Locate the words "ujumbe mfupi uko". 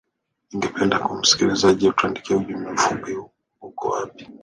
2.35-3.89